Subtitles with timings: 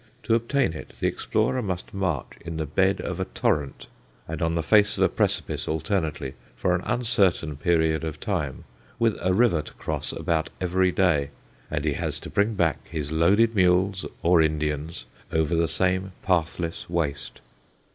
[0.23, 3.85] To obtain it the explorer must march in the bed of a torrent
[4.27, 8.63] and on the face of a precipice alternately for an uncertain period of time,
[8.97, 11.29] with a river to cross about every day.
[11.69, 16.89] And he has to bring back his loaded mules, or Indians, over the same pathless
[16.89, 17.39] waste.